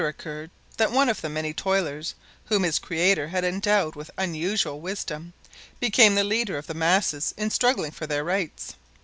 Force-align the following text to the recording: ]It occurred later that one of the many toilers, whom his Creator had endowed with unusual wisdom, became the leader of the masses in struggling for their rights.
]It 0.01 0.03
occurred 0.07 0.49
later 0.49 0.73
that 0.77 0.91
one 0.91 1.09
of 1.09 1.21
the 1.21 1.29
many 1.29 1.53
toilers, 1.53 2.15
whom 2.45 2.63
his 2.63 2.79
Creator 2.79 3.27
had 3.27 3.43
endowed 3.45 3.95
with 3.95 4.09
unusual 4.17 4.79
wisdom, 4.81 5.33
became 5.79 6.15
the 6.15 6.23
leader 6.23 6.57
of 6.57 6.65
the 6.65 6.73
masses 6.73 7.35
in 7.37 7.51
struggling 7.51 7.91
for 7.91 8.07
their 8.07 8.23
rights. 8.23 8.73